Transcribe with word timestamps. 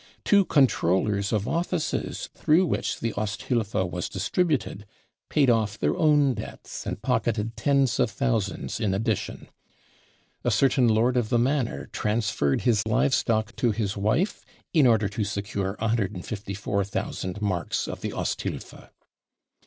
Two 0.25 0.45
controllers 0.45 1.31
of 1.31 1.47
offices 1.47 2.29
through 2.33 2.65
which 2.65 3.01
the 3.01 3.13
Osthilfe 3.13 3.85
was* 3.87 4.09
distributed, 4.09 4.87
paid 5.29 5.47
off 5.47 5.77
their 5.77 5.95
own 5.95 6.33
debts 6.33 6.87
and 6.87 7.03
pocketed 7.03 7.55
tens 7.55 7.99
of 7.99 8.09
thousands 8.09 8.79
in 8.79 8.95
addition. 8.95 9.47
A 10.43 10.49
certain 10.49 10.87
lord 10.87 11.17
of 11.17 11.29
the 11.29 11.37
manor 11.37 11.85
trans 11.91 12.31
* 12.31 12.31
ferred 12.35 12.61
his 12.61 12.81
livestock 12.87 13.55
to 13.57 13.69
his 13.69 13.95
wife, 13.95 14.43
in 14.73 14.87
order 14.87 15.07
to 15.07 15.23
secure 15.23 15.75
154,000 15.77 17.39
marks 17.39 17.87
of 17.87 18.01
the 18.01 18.11
Osthilfe 18.11 18.89